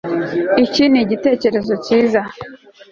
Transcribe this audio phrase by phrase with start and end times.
[0.65, 2.21] Iki ni igitekerezo cyiza